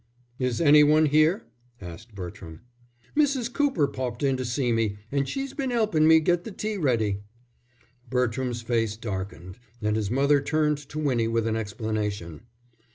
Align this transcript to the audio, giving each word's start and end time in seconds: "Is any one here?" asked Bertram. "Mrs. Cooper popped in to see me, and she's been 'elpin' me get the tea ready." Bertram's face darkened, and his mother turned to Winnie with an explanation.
"Is 0.39 0.59
any 0.59 0.83
one 0.83 1.05
here?" 1.05 1.43
asked 1.79 2.15
Bertram. 2.15 2.61
"Mrs. 3.15 3.53
Cooper 3.53 3.87
popped 3.87 4.23
in 4.23 4.35
to 4.35 4.43
see 4.43 4.71
me, 4.71 4.97
and 5.11 5.29
she's 5.29 5.53
been 5.53 5.71
'elpin' 5.71 6.07
me 6.07 6.19
get 6.19 6.43
the 6.43 6.49
tea 6.51 6.75
ready." 6.77 7.21
Bertram's 8.09 8.63
face 8.63 8.97
darkened, 8.97 9.59
and 9.79 9.95
his 9.95 10.09
mother 10.09 10.41
turned 10.41 10.79
to 10.89 10.97
Winnie 10.97 11.27
with 11.27 11.45
an 11.45 11.55
explanation. 11.55 12.41